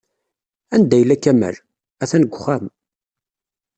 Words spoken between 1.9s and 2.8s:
Atan deg uxxam.